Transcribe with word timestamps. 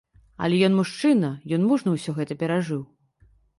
Але 0.45 0.55
ён 0.67 0.73
мужчына, 0.79 1.29
ён 1.59 1.69
мужна 1.73 1.89
ўсё 1.99 2.17
гэта 2.19 2.41
перажыў. 2.43 2.81